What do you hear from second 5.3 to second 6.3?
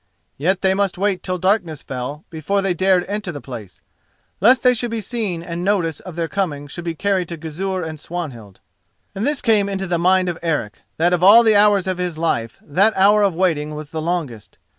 and notice of their